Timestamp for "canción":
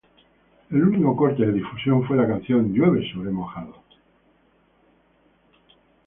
2.25-2.73